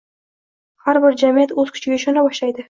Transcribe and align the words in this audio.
Har 0.87 0.99
bir 1.03 1.19
jamiyat 1.23 1.53
o‘z 1.65 1.75
kuchiga 1.77 2.01
ishona 2.01 2.27
boshlaydi 2.31 2.59